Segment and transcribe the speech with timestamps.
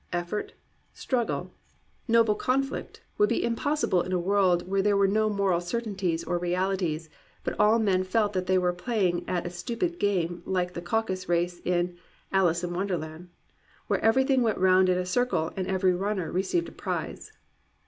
[0.11, 0.53] Effort,
[0.95, 1.53] struggle,
[2.07, 5.29] noble 285 COMPANIONABLE BOOKS conflict would be impossible in a world where there were no
[5.29, 7.07] moral certainties or realities,
[7.43, 11.29] but all men felt that they were playing at a stupid game like the Caucus
[11.29, 11.99] race in
[12.31, 13.29] Alice in Wonderland,
[13.85, 17.31] where every thing went round in a circle and every runner re ceived a prize.